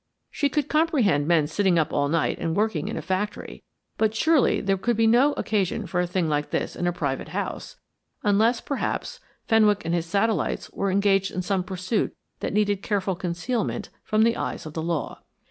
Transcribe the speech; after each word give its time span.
She 0.31 0.49
could 0.49 0.67
comprehend 0.67 1.27
men 1.27 1.45
sitting 1.45 1.77
up 1.77 1.93
all 1.93 2.09
night 2.09 2.39
and 2.39 2.55
working 2.55 2.87
in 2.87 2.97
a 2.97 3.03
factory, 3.03 3.61
but 3.99 4.15
surely 4.15 4.59
there 4.59 4.75
could 4.75 4.97
be 4.97 5.05
no 5.05 5.33
occasion 5.33 5.85
for 5.85 5.99
a 6.01 6.07
thing 6.07 6.27
like 6.27 6.49
this 6.49 6.75
in 6.75 6.87
a 6.87 6.91
private 6.91 7.27
house, 7.27 7.75
unless, 8.23 8.61
perhaps, 8.61 9.19
Fenwick 9.45 9.85
and 9.85 9.93
his 9.93 10.07
satellites 10.07 10.71
were 10.71 10.89
engaged 10.89 11.29
in 11.29 11.43
some 11.43 11.63
pursuit 11.63 12.15
that 12.39 12.51
needed 12.51 12.81
careful 12.81 13.15
concealment 13.15 13.89
from 14.03 14.23
the 14.23 14.35
eyes 14.37 14.65
of 14.65 14.73
the 14.73 14.81
law. 14.81 15.21